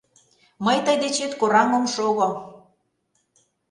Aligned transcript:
Мый 0.65 0.77
тый 0.85 0.97
дечет 1.03 1.33
кораҥ 1.39 1.69
ом 1.77 1.85
шого 1.93 2.27